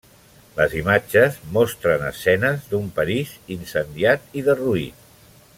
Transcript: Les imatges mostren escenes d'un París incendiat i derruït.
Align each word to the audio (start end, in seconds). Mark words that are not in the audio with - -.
Les 0.59 0.71
imatges 0.79 1.37
mostren 1.59 2.07
escenes 2.09 2.65
d'un 2.73 2.89
París 2.97 3.37
incendiat 3.59 4.29
i 4.43 4.49
derruït. 4.53 5.09